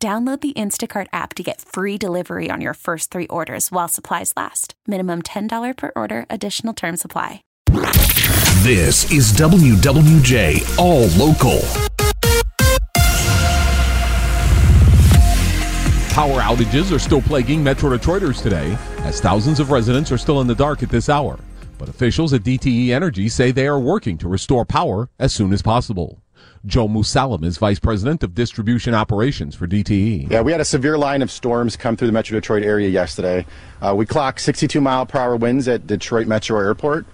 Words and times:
Download 0.00 0.40
the 0.40 0.52
Instacart 0.52 1.08
app 1.12 1.34
to 1.34 1.42
get 1.42 1.60
free 1.60 1.98
delivery 1.98 2.50
on 2.52 2.60
your 2.60 2.74
first 2.74 3.10
three 3.10 3.26
orders 3.26 3.72
while 3.72 3.88
supplies 3.88 4.32
last. 4.36 4.74
Minimum 4.86 5.22
$10 5.22 5.76
per 5.76 5.90
order, 5.96 6.24
additional 6.30 6.72
term 6.72 6.96
supply. 6.96 7.42
This 8.62 9.10
is 9.10 9.32
WWJ 9.32 10.78
All 10.78 11.08
Local. 11.18 11.58
Power 16.14 16.42
outages 16.42 16.94
are 16.94 17.00
still 17.00 17.22
plaguing 17.22 17.64
Metro 17.64 17.90
Detroiters 17.90 18.40
today, 18.40 18.78
as 18.98 19.20
thousands 19.20 19.58
of 19.58 19.72
residents 19.72 20.12
are 20.12 20.18
still 20.18 20.40
in 20.40 20.46
the 20.46 20.54
dark 20.54 20.84
at 20.84 20.90
this 20.90 21.08
hour. 21.08 21.40
But 21.76 21.88
officials 21.88 22.32
at 22.32 22.42
DTE 22.42 22.90
Energy 22.90 23.28
say 23.28 23.50
they 23.50 23.66
are 23.66 23.80
working 23.80 24.16
to 24.18 24.28
restore 24.28 24.64
power 24.64 25.10
as 25.18 25.32
soon 25.32 25.52
as 25.52 25.60
possible. 25.60 26.22
Joe 26.66 26.88
Musalam 26.88 27.44
is 27.44 27.58
Vice 27.58 27.78
President 27.78 28.22
of 28.22 28.34
Distribution 28.34 28.94
Operations 28.94 29.54
for 29.54 29.66
DTE. 29.66 30.30
Yeah, 30.30 30.42
we 30.42 30.52
had 30.52 30.60
a 30.60 30.64
severe 30.64 30.98
line 30.98 31.22
of 31.22 31.30
storms 31.30 31.76
come 31.76 31.96
through 31.96 32.08
the 32.08 32.12
Metro 32.12 32.38
Detroit 32.38 32.62
area 32.62 32.88
yesterday. 32.88 33.46
Uh, 33.80 33.94
we 33.96 34.06
clocked 34.06 34.40
62 34.40 34.80
mile 34.80 35.06
per 35.06 35.18
hour 35.18 35.36
winds 35.36 35.68
at 35.68 35.86
Detroit 35.86 36.26
Metro 36.26 36.58
Airport. 36.58 37.06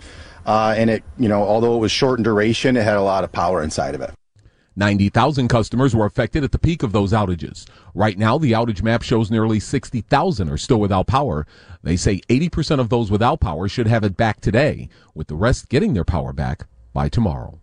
Uh, 0.47 0.75
and 0.77 0.91
it, 0.91 1.05
you 1.19 1.29
know, 1.29 1.43
although 1.43 1.77
it 1.77 1.81
was 1.81 1.91
short 1.91 2.19
in 2.19 2.23
duration, 2.23 2.77
it 2.77 2.85
had 2.85 2.97
a 2.97 3.03
lot 3.03 3.25
of 3.25 3.33
power 3.33 3.63
inside 3.63 3.95
of 3.95 4.01
it. 4.01 4.13
90,000 4.77 5.49
customers 5.49 5.95
were 5.95 6.05
affected 6.05 6.43
at 6.43 6.51
the 6.51 6.59
peak 6.59 6.83
of 6.83 6.93
those 6.93 7.13
outages. 7.13 7.65
Right 7.95 8.19
now, 8.19 8.39
the 8.39 8.53
outage 8.53 8.83
map 8.83 9.03
shows 9.03 9.31
nearly 9.31 9.61
60,000 9.61 10.51
are 10.51 10.57
still 10.57 10.81
without 10.81 11.07
power. 11.07 11.47
They 11.83 11.97
say 11.97 12.21
80% 12.29 12.81
of 12.81 12.89
those 12.89 13.11
without 13.11 13.41
power 13.41 13.69
should 13.69 13.87
have 13.87 14.03
it 14.03 14.17
back 14.17 14.41
today, 14.41 14.89
with 15.15 15.29
the 15.29 15.37
rest 15.37 15.69
getting 15.69 15.95
their 15.95 16.05
power 16.05 16.33
back 16.33 16.67
by 16.93 17.09
tomorrow. 17.09 17.61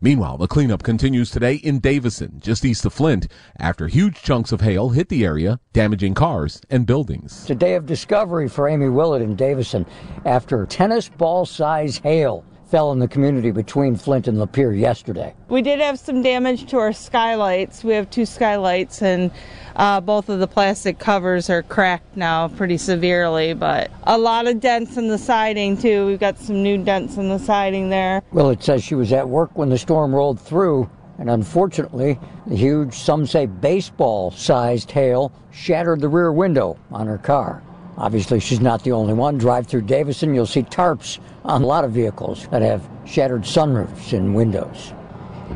Meanwhile, 0.00 0.38
the 0.38 0.46
cleanup 0.46 0.84
continues 0.84 1.30
today 1.30 1.54
in 1.56 1.80
Davison, 1.80 2.38
just 2.38 2.64
east 2.64 2.84
of 2.84 2.92
Flint, 2.92 3.26
after 3.58 3.88
huge 3.88 4.22
chunks 4.22 4.52
of 4.52 4.60
hail 4.60 4.90
hit 4.90 5.08
the 5.08 5.24
area, 5.24 5.58
damaging 5.72 6.14
cars 6.14 6.60
and 6.70 6.86
buildings. 6.86 7.40
It's 7.42 7.50
a 7.50 7.54
day 7.56 7.74
of 7.74 7.84
discovery 7.84 8.48
for 8.48 8.68
Amy 8.68 8.88
Willett 8.88 9.22
in 9.22 9.34
Davison 9.34 9.84
after 10.24 10.64
tennis 10.66 11.08
ball 11.08 11.44
size 11.44 11.98
hail 11.98 12.44
fell 12.68 12.92
in 12.92 12.98
the 12.98 13.08
community 13.08 13.50
between 13.50 13.96
Flint 13.96 14.28
and 14.28 14.38
Lapeer 14.38 14.78
yesterday. 14.78 15.34
We 15.48 15.62
did 15.62 15.80
have 15.80 15.98
some 15.98 16.22
damage 16.22 16.66
to 16.70 16.78
our 16.78 16.92
skylights. 16.92 17.82
We 17.82 17.94
have 17.94 18.10
two 18.10 18.26
skylights, 18.26 19.02
and 19.02 19.30
uh, 19.76 20.00
both 20.00 20.28
of 20.28 20.38
the 20.38 20.46
plastic 20.46 20.98
covers 20.98 21.48
are 21.48 21.62
cracked 21.62 22.16
now 22.16 22.48
pretty 22.48 22.76
severely, 22.76 23.54
but 23.54 23.90
a 24.04 24.18
lot 24.18 24.46
of 24.46 24.60
dents 24.60 24.96
in 24.96 25.08
the 25.08 25.18
siding, 25.18 25.78
too. 25.78 26.06
We've 26.06 26.20
got 26.20 26.38
some 26.38 26.62
new 26.62 26.76
dents 26.82 27.16
in 27.16 27.28
the 27.28 27.38
siding 27.38 27.88
there. 27.88 28.22
Willett 28.32 28.62
says 28.62 28.84
she 28.84 28.94
was 28.94 29.12
at 29.12 29.28
work 29.28 29.56
when 29.56 29.70
the 29.70 29.78
storm 29.78 30.14
rolled 30.14 30.40
through. 30.40 30.90
And 31.18 31.28
unfortunately, 31.28 32.16
the 32.46 32.54
huge, 32.54 32.94
some 32.94 33.26
say 33.26 33.46
baseball 33.46 34.30
sized 34.30 34.92
hail 34.92 35.32
shattered 35.50 36.00
the 36.00 36.08
rear 36.08 36.30
window 36.32 36.78
on 36.92 37.08
her 37.08 37.18
car. 37.18 37.60
Obviously, 37.98 38.38
she's 38.38 38.60
not 38.60 38.84
the 38.84 38.92
only 38.92 39.12
one. 39.12 39.38
Drive 39.38 39.66
through 39.66 39.82
Davison, 39.82 40.32
you'll 40.32 40.46
see 40.46 40.62
tarps 40.62 41.18
on 41.44 41.62
a 41.62 41.66
lot 41.66 41.84
of 41.84 41.90
vehicles 41.90 42.46
that 42.48 42.62
have 42.62 42.88
shattered 43.04 43.42
sunroofs 43.42 44.12
and 44.12 44.34
windows. 44.36 44.92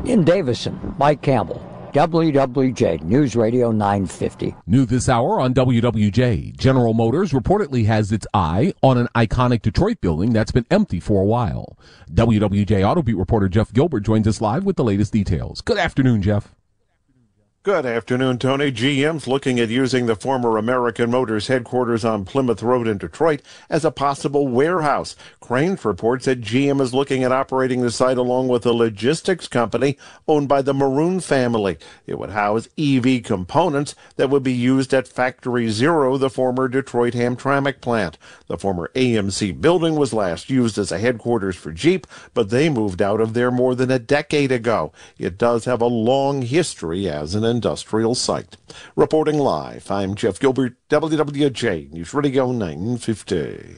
In 0.05 0.25
Davison, 0.25 0.93
Mike 0.97 1.21
Campbell, 1.21 1.61
WWJ 1.93 3.03
News 3.03 3.37
Radio 3.37 3.71
950. 3.71 4.55
New 4.67 4.85
this 4.85 5.07
hour 5.07 5.39
on 5.39 5.53
WWJ. 5.53 6.57
General 6.57 6.93
Motors 6.93 7.31
reportedly 7.31 7.85
has 7.85 8.11
its 8.11 8.27
eye 8.33 8.73
on 8.81 8.97
an 8.97 9.07
iconic 9.15 9.61
Detroit 9.61 10.01
building 10.01 10.33
that's 10.33 10.51
been 10.51 10.65
empty 10.69 10.99
for 10.99 11.21
a 11.21 11.25
while. 11.25 11.77
WWJ 12.11 12.85
Auto 12.85 13.03
Beat 13.03 13.15
reporter 13.15 13.47
Jeff 13.47 13.71
Gilbert 13.71 14.01
joins 14.01 14.27
us 14.27 14.41
live 14.41 14.65
with 14.65 14.75
the 14.75 14.83
latest 14.83 15.13
details. 15.13 15.61
Good 15.61 15.77
afternoon, 15.77 16.21
Jeff. 16.21 16.53
Good 17.63 17.85
afternoon, 17.85 18.39
Tony. 18.39 18.73
GM's 18.73 19.25
looking 19.25 19.57
at 19.57 19.69
using 19.69 20.05
the 20.05 20.17
former 20.17 20.57
American 20.57 21.09
Motors 21.09 21.47
headquarters 21.47 22.03
on 22.03 22.25
Plymouth 22.25 22.61
Road 22.61 22.89
in 22.89 22.97
Detroit 22.97 23.41
as 23.69 23.85
a 23.85 23.91
possible 23.91 24.49
warehouse. 24.49 25.15
Crain's 25.39 25.85
reports 25.85 26.25
that 26.25 26.41
GM 26.41 26.81
is 26.81 26.93
looking 26.93 27.23
at 27.23 27.31
operating 27.31 27.79
the 27.79 27.89
site 27.89 28.17
along 28.17 28.49
with 28.49 28.65
a 28.65 28.73
logistics 28.73 29.47
company 29.47 29.97
owned 30.27 30.49
by 30.49 30.61
the 30.61 30.73
Moroun 30.73 31.23
family. 31.23 31.77
It 32.05 32.19
would 32.19 32.31
house 32.31 32.67
EV 32.77 33.23
components 33.23 33.95
that 34.17 34.29
would 34.29 34.43
be 34.43 34.51
used 34.51 34.93
at 34.93 35.07
Factory 35.07 35.69
Zero, 35.69 36.17
the 36.17 36.29
former 36.29 36.67
Detroit 36.67 37.13
Hamtramck 37.13 37.79
plant. 37.79 38.17
The 38.47 38.57
former 38.57 38.91
AMC 38.93 39.61
building 39.61 39.95
was 39.95 40.11
last 40.11 40.49
used 40.49 40.77
as 40.77 40.91
a 40.91 40.99
headquarters 40.99 41.55
for 41.55 41.71
Jeep, 41.71 42.07
but 42.33 42.49
they 42.49 42.69
moved 42.69 43.01
out 43.01 43.21
of 43.21 43.33
there 43.33 43.51
more 43.51 43.73
than 43.73 43.89
a 43.89 43.99
decade 43.99 44.51
ago. 44.51 44.91
It 45.17 45.37
does 45.37 45.63
have 45.63 45.79
a 45.79 45.85
long 45.85 46.41
history 46.41 47.07
as 47.07 47.35
an 47.35 47.52
industrial 47.53 48.15
site. 48.15 48.57
Reporting 48.95 49.37
live, 49.37 49.91
I'm 49.91 50.15
Jeff 50.15 50.39
Gilbert, 50.39 50.75
WWJ 50.89 51.91
News 51.91 52.13
Radio 52.13 52.51
950. 52.51 53.77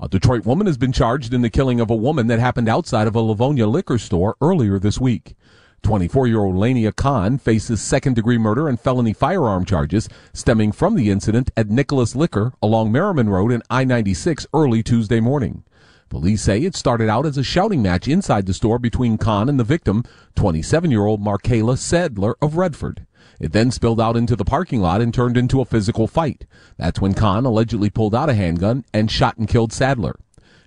A 0.00 0.08
Detroit 0.08 0.44
woman 0.44 0.66
has 0.66 0.76
been 0.76 0.90
charged 0.90 1.32
in 1.32 1.42
the 1.42 1.48
killing 1.48 1.80
of 1.80 1.90
a 1.90 1.96
woman 1.96 2.26
that 2.26 2.40
happened 2.40 2.68
outside 2.68 3.06
of 3.06 3.14
a 3.14 3.20
Livonia 3.20 3.68
liquor 3.68 3.98
store 3.98 4.36
earlier 4.40 4.80
this 4.80 5.00
week. 5.00 5.36
24-year-old 5.84 6.56
Lania 6.56 6.94
Khan 6.94 7.38
faces 7.38 7.80
second-degree 7.80 8.38
murder 8.38 8.68
and 8.68 8.80
felony 8.80 9.12
firearm 9.12 9.64
charges 9.64 10.08
stemming 10.32 10.72
from 10.72 10.96
the 10.96 11.08
incident 11.08 11.50
at 11.56 11.70
Nicholas 11.70 12.16
Liquor 12.16 12.52
along 12.60 12.90
Merriman 12.90 13.28
Road 13.28 13.52
and 13.52 13.62
I-96 13.70 14.46
early 14.52 14.82
Tuesday 14.82 15.20
morning. 15.20 15.62
Police 16.08 16.42
say 16.42 16.62
it 16.62 16.74
started 16.74 17.10
out 17.10 17.26
as 17.26 17.36
a 17.36 17.42
shouting 17.42 17.82
match 17.82 18.08
inside 18.08 18.46
the 18.46 18.54
store 18.54 18.78
between 18.78 19.18
Khan 19.18 19.48
and 19.48 19.60
the 19.60 19.64
victim, 19.64 20.04
27-year-old 20.36 21.22
Markayla 21.22 21.76
Sadler 21.76 22.34
of 22.40 22.56
Redford. 22.56 23.06
It 23.38 23.52
then 23.52 23.70
spilled 23.70 24.00
out 24.00 24.16
into 24.16 24.34
the 24.34 24.44
parking 24.44 24.80
lot 24.80 25.02
and 25.02 25.12
turned 25.12 25.36
into 25.36 25.60
a 25.60 25.66
physical 25.66 26.06
fight. 26.06 26.46
That's 26.78 27.00
when 27.00 27.12
Khan 27.12 27.44
allegedly 27.44 27.90
pulled 27.90 28.14
out 28.14 28.30
a 28.30 28.34
handgun 28.34 28.84
and 28.94 29.10
shot 29.10 29.36
and 29.36 29.46
killed 29.46 29.72
Sadler. 29.72 30.18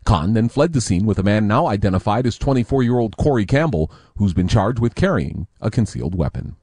Khan 0.06 0.34
then 0.34 0.48
fled 0.48 0.74
the 0.74 0.82
scene 0.82 1.06
with 1.06 1.18
a 1.18 1.24
man 1.24 1.48
now 1.48 1.66
identified 1.66 2.28
as 2.28 2.38
24-year-old 2.38 3.18
Corey 3.18 3.46
Campbell, 3.46 3.92
who's 4.18 4.34
been 4.34 4.48
charged 4.48 4.80
with 4.80 4.96
carrying 4.96 5.48
a 5.60 5.72
concealed 5.72 6.16
weapon. 6.16 6.56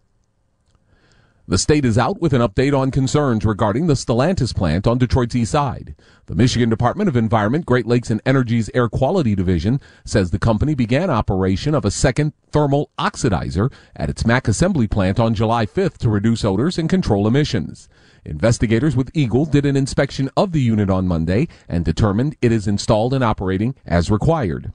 The 1.50 1.56
state 1.56 1.86
is 1.86 1.96
out 1.96 2.20
with 2.20 2.34
an 2.34 2.42
update 2.42 2.78
on 2.78 2.90
concerns 2.90 3.42
regarding 3.42 3.86
the 3.86 3.94
Stellantis 3.94 4.54
plant 4.54 4.86
on 4.86 4.98
Detroit's 4.98 5.34
east 5.34 5.52
side. 5.52 5.94
The 6.26 6.34
Michigan 6.34 6.68
Department 6.68 7.08
of 7.08 7.16
Environment, 7.16 7.64
Great 7.64 7.86
Lakes 7.86 8.10
and 8.10 8.20
Energy's 8.26 8.68
Air 8.74 8.90
Quality 8.90 9.34
Division 9.34 9.80
says 10.04 10.30
the 10.30 10.38
company 10.38 10.74
began 10.74 11.08
operation 11.08 11.74
of 11.74 11.86
a 11.86 11.90
second 11.90 12.34
thermal 12.52 12.90
oxidizer 12.98 13.72
at 13.96 14.10
its 14.10 14.26
Mack 14.26 14.46
assembly 14.46 14.86
plant 14.86 15.18
on 15.18 15.32
July 15.32 15.64
5th 15.64 15.96
to 15.96 16.10
reduce 16.10 16.44
odors 16.44 16.76
and 16.76 16.90
control 16.90 17.26
emissions. 17.26 17.88
Investigators 18.26 18.94
with 18.94 19.10
EGLE 19.16 19.46
did 19.46 19.64
an 19.64 19.74
inspection 19.74 20.28
of 20.36 20.52
the 20.52 20.60
unit 20.60 20.90
on 20.90 21.08
Monday 21.08 21.48
and 21.66 21.82
determined 21.82 22.36
it 22.42 22.52
is 22.52 22.68
installed 22.68 23.14
and 23.14 23.24
operating 23.24 23.74
as 23.86 24.10
required. 24.10 24.70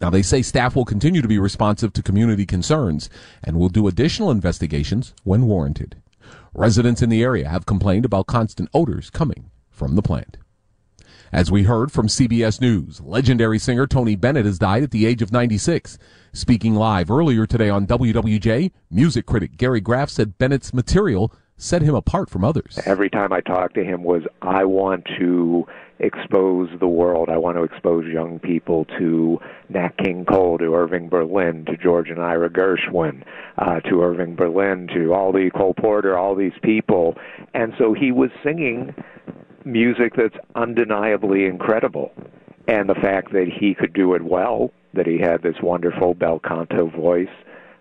Now, 0.00 0.10
they 0.10 0.22
say 0.22 0.42
staff 0.42 0.76
will 0.76 0.84
continue 0.84 1.22
to 1.22 1.28
be 1.28 1.38
responsive 1.38 1.92
to 1.94 2.02
community 2.02 2.44
concerns 2.44 3.08
and 3.42 3.58
will 3.58 3.68
do 3.68 3.88
additional 3.88 4.30
investigations 4.30 5.14
when 5.24 5.46
warranted. 5.46 5.96
Residents 6.52 7.02
in 7.02 7.08
the 7.08 7.22
area 7.22 7.48
have 7.48 7.66
complained 7.66 8.04
about 8.04 8.26
constant 8.26 8.68
odors 8.74 9.10
coming 9.10 9.50
from 9.70 9.94
the 9.94 10.02
plant. 10.02 10.38
As 11.32 11.50
we 11.50 11.64
heard 11.64 11.90
from 11.90 12.06
CBS 12.06 12.60
News, 12.60 13.00
legendary 13.00 13.58
singer 13.58 13.86
Tony 13.86 14.16
Bennett 14.16 14.46
has 14.46 14.58
died 14.58 14.82
at 14.82 14.90
the 14.90 15.06
age 15.06 15.22
of 15.22 15.32
96. 15.32 15.98
Speaking 16.32 16.74
live 16.74 17.10
earlier 17.10 17.46
today 17.46 17.68
on 17.68 17.86
WWJ, 17.86 18.70
music 18.90 19.26
critic 19.26 19.56
Gary 19.56 19.80
Graff 19.80 20.08
said 20.08 20.38
Bennett's 20.38 20.72
material 20.72 21.32
set 21.56 21.82
him 21.82 21.94
apart 21.94 22.28
from 22.28 22.44
others. 22.44 22.78
Every 22.84 23.10
time 23.10 23.32
I 23.32 23.40
talked 23.40 23.74
to 23.74 23.84
him 23.84 24.02
was 24.02 24.22
I 24.42 24.64
want 24.64 25.06
to 25.18 25.66
expose 25.98 26.68
the 26.78 26.86
world. 26.86 27.28
I 27.30 27.38
want 27.38 27.56
to 27.56 27.62
expose 27.62 28.04
young 28.06 28.38
people 28.38 28.84
to 28.98 29.38
Nat 29.70 29.96
King 29.96 30.26
Cole, 30.26 30.58
to 30.58 30.74
Irving 30.74 31.08
Berlin, 31.08 31.64
to 31.66 31.76
George 31.76 32.10
and 32.10 32.20
Ira 32.20 32.50
Gershwin, 32.50 33.22
uh, 33.58 33.80
to 33.80 34.02
Irving 34.02 34.36
Berlin, 34.36 34.88
to 34.94 35.14
all 35.14 35.32
the 35.32 35.50
Cole 35.56 35.74
Porter, 35.74 36.18
all 36.18 36.34
these 36.34 36.52
people. 36.62 37.14
And 37.54 37.72
so 37.78 37.94
he 37.94 38.12
was 38.12 38.30
singing 38.44 38.94
music 39.64 40.12
that's 40.16 40.36
undeniably 40.54 41.46
incredible. 41.46 42.12
And 42.68 42.88
the 42.88 42.94
fact 42.94 43.32
that 43.32 43.46
he 43.48 43.74
could 43.74 43.92
do 43.94 44.14
it 44.14 44.22
well, 44.22 44.72
that 44.92 45.06
he 45.06 45.18
had 45.18 45.42
this 45.42 45.56
wonderful 45.62 46.14
bel 46.14 46.40
canto 46.40 46.90
voice, 46.90 47.28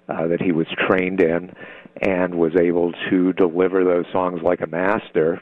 uh, 0.07 0.27
that 0.27 0.41
he 0.41 0.51
was 0.51 0.67
trained 0.87 1.19
in, 1.19 1.51
and 2.01 2.35
was 2.35 2.55
able 2.55 2.93
to 3.09 3.33
deliver 3.33 3.83
those 3.83 4.05
songs 4.11 4.41
like 4.43 4.61
a 4.61 4.67
master. 4.67 5.41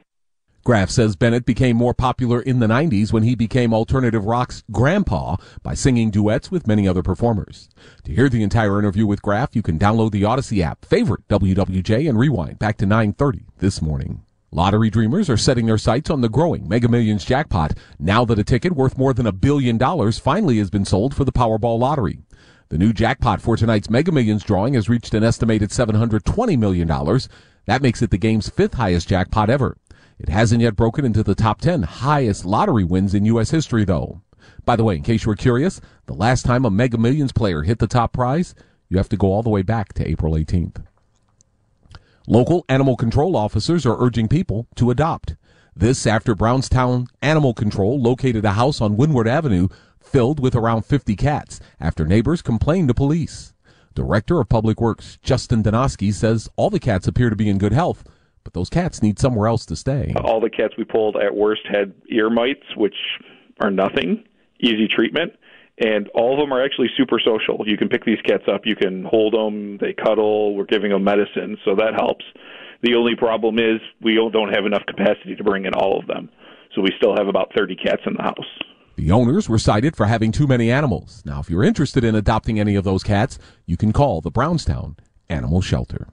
Graff 0.66 0.90
says 0.90 1.18
Bennett 1.18 1.46
became 1.46 1.76
more 1.76 1.94
popular 1.94 2.42
in 2.42 2.60
the 2.60 2.68
90s 2.68 3.12
when 3.12 3.24
he 3.24 3.36
became 3.36 3.74
alternative 3.74 4.26
rock's 4.26 4.64
grandpa 4.72 5.36
by 5.62 5.74
singing 5.74 6.10
duets 6.10 6.50
with 6.50 6.68
many 6.68 6.88
other 6.88 7.04
performers. 7.04 7.68
To 8.06 8.14
hear 8.14 8.30
the 8.30 8.44
entire 8.44 8.80
interview 8.80 9.06
with 9.06 9.22
Graff, 9.22 9.58
you 9.58 9.62
can 9.62 9.78
download 9.78 10.12
the 10.12 10.22
Audacy 10.22 10.64
app, 10.64 10.86
favorite 10.86 11.28
WWJ, 11.28 12.08
and 12.08 12.18
rewind 12.18 12.60
back 12.60 12.78
to 12.78 12.86
930 12.86 13.46
this 13.58 13.82
morning. 13.82 14.24
Lottery 14.52 14.90
dreamers 14.90 15.30
are 15.30 15.36
setting 15.36 15.66
their 15.66 15.78
sights 15.78 16.10
on 16.10 16.22
the 16.22 16.30
growing 16.30 16.70
Mega 16.70 16.88
Millions 16.88 17.26
jackpot 17.26 17.74
now 18.00 18.24
that 18.24 18.40
a 18.40 18.44
ticket 18.44 18.72
worth 18.72 18.98
more 18.98 19.14
than 19.14 19.28
a 19.28 19.34
billion 19.34 19.78
dollars 19.78 20.18
finally 20.18 20.60
has 20.60 20.70
been 20.70 20.86
sold 20.86 21.14
for 21.14 21.26
the 21.26 21.32
Powerball 21.34 21.78
lottery. 21.78 22.20
The 22.74 22.80
new 22.80 22.92
jackpot 22.92 23.40
for 23.40 23.56
tonight's 23.56 23.88
Mega 23.88 24.12
Millions 24.12 24.44
drawing 24.44 24.74
has 24.74 24.90
reached 24.90 25.14
an 25.14 25.24
estimated 25.24 25.70
$720 25.70 26.58
million. 26.58 26.88
That 27.68 27.84
makes 27.84 28.02
it 28.02 28.10
the 28.10 28.18
game's 28.18 28.50
fifth 28.50 28.74
highest 28.74 29.08
jackpot 29.08 29.52
ever. 29.52 29.78
It 30.18 30.30
hasn't 30.30 30.60
yet 30.60 30.75
broken 30.75 31.06
into 31.06 31.22
the 31.22 31.36
top 31.36 31.62
10 31.62 31.84
highest 31.84 32.46
lottery 32.46 32.84
wins 32.84 33.14
in 33.14 33.25
U.S. 33.25 33.52
history, 33.52 33.86
though. 33.86 34.22
By 34.66 34.75
the 34.75 34.84
way, 34.84 34.96
in 34.96 35.04
case 35.04 35.24
you 35.24 35.30
were 35.30 35.36
curious, 35.36 35.81
the 36.08 36.16
last 36.16 36.48
time 36.48 36.66
a 36.66 36.72
Mega 36.72 36.98
Millions 36.98 37.31
player 37.31 37.62
hit 37.62 37.78
the 37.78 37.86
top 37.86 38.12
prize, 38.12 38.56
you 38.90 38.98
have 38.98 39.10
to 39.10 39.18
go 39.18 39.28
all 39.28 39.44
the 39.44 39.52
way 39.52 39.62
back 39.62 39.94
to 39.94 40.10
April 40.10 40.34
18th. 40.34 40.84
Local 42.25 42.66
animal 42.70 42.98
control 42.98 43.38
officers 43.38 43.86
are 43.86 44.04
urging 44.04 44.28
people 44.28 44.66
to 44.78 44.90
adopt. 44.90 45.36
This 45.75 46.08
after 46.08 46.34
Brownstown 46.34 47.06
Animal 47.22 47.54
Control 47.54 48.02
located 48.02 48.46
a 48.46 48.54
house 48.54 48.81
on 48.81 48.98
Windward 48.98 49.28
Avenue 49.28 49.70
filled 50.13 50.39
with 50.39 50.56
around 50.56 50.86
50 50.86 51.15
cats 51.15 51.60
after 51.80 52.06
neighbors 52.06 52.42
complained 52.42 52.88
to 52.88 52.94
police. 52.94 53.54
Director 53.95 54.39
of 54.39 54.48
Public 54.48 54.80
Works 54.80 55.18
Justin 55.21 55.63
Donosky 55.63 56.13
says 56.13 56.50
all 56.56 56.69
the 56.69 56.80
cats 56.80 57.07
appear 57.07 57.30
to 57.30 57.36
be 57.36 57.50
in 57.50 57.57
good 57.57 57.74
health, 57.74 58.04
but 58.44 58.54
those 58.54 58.69
cats 58.69 59.01
need 59.01 59.19
somewhere 59.19 59.48
else 59.48 59.65
to 59.65 59.75
stay. 59.75 60.13
All 60.24 60.39
the 60.39 60.50
cats 60.50 60.75
we 60.77 60.83
pulled 60.83 61.18
at 61.18 61.36
worst 61.36 61.63
had 61.68 61.94
ear 62.10 62.30
mites, 62.30 62.63
which 62.77 62.95
are 63.60 63.71
nothing, 63.71 64.24
easy 64.60 64.88
treatment 64.88 65.33
and 65.80 66.07
all 66.10 66.33
of 66.33 66.39
them 66.39 66.54
are 66.54 66.63
actually 66.63 66.89
super 66.95 67.19
social. 67.19 67.63
You 67.65 67.77
can 67.77 67.89
pick 67.89 68.06
these 68.06 68.21
cats 68.25 68.44
up, 68.48 68.62
you 68.65 68.75
can 68.75 69.04
hold 69.06 69.33
them, 69.33 69.77
they 69.80 69.94
cuddle. 69.94 70.56
We're 70.56 70.65
giving 70.65 70.92
them 70.92 71.04
medicine, 71.04 71.57
so 71.65 71.75
that 71.75 71.95
helps. 71.95 72.25
The 72.83 72.95
only 72.95 73.15
problem 73.15 73.57
is 73.57 73.80
we 74.01 74.15
don't 74.31 74.54
have 74.54 74.65
enough 74.65 74.83
capacity 74.86 75.36
to 75.36 75.44
bring 75.44 75.65
in 75.65 75.74
all 75.74 76.00
of 76.00 76.06
them, 76.06 76.30
so 76.75 76.81
we 76.81 76.92
still 76.98 77.15
have 77.18 77.27
about 77.27 77.51
30 77.57 77.75
cats 77.75 78.01
in 78.06 78.13
the 78.13 78.24
house. 78.24 78.62
The 78.95 79.12
owners 79.12 79.50
were 79.50 79.57
cited 79.57 79.95
for 79.95 80.06
having 80.06 80.31
too 80.31 80.45
many 80.45 80.72
animals. 80.72 81.24
Now, 81.25 81.40
if 81.40 81.50
you're 81.50 81.63
interested 81.63 82.04
in 82.04 82.16
adopting 82.16 82.60
any 82.60 82.75
of 82.75 82.84
those 82.84 83.04
cats, 83.04 83.40
you 83.66 83.75
can 83.75 83.92
call 83.92 84.22
the 84.22 84.30
Brownstown 84.30 84.98
Animal 85.30 85.62
Shelter. 85.62 86.07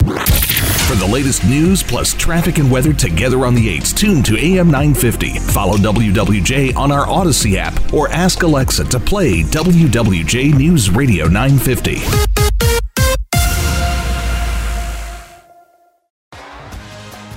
For 0.00 0.96
the 0.96 1.08
latest 1.10 1.44
news 1.44 1.82
plus 1.82 2.12
traffic 2.14 2.58
and 2.58 2.70
weather 2.70 2.92
together 2.92 3.46
on 3.46 3.54
the 3.54 3.78
8s, 3.78 3.96
tune 3.96 4.22
to 4.24 4.36
AM 4.36 4.66
950. 4.66 5.38
Follow 5.38 5.76
WWJ 5.76 6.76
on 6.76 6.92
our 6.92 7.06
Audacy 7.06 7.54
app 7.56 7.92
or 7.92 8.08
ask 8.08 8.42
Alexa 8.42 8.84
to 8.84 9.00
play 9.00 9.42
WWJ 9.42 10.54
News 10.54 10.90
Radio 10.90 11.26
950. 11.26 12.33